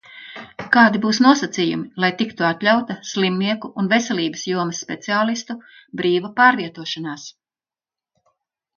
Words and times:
Kādi 0.75 1.01
būs 1.03 1.19
nosacījumi, 1.25 1.85
lai 2.05 2.09
tiktu 2.21 2.47
atļauta 2.47 2.97
slimnieku 3.11 3.71
un 3.83 3.93
veselības 3.93 4.49
jomas 4.55 4.83
speciālistu 4.87 5.61
brīva 6.03 6.35
pārvietošanās? 6.43 7.33